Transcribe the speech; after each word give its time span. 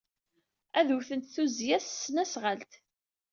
Ad 0.79 0.89
wten 0.97 1.21
tuzzya 1.23 1.77
s 1.81 1.85
tesnasɣalt. 1.89 2.73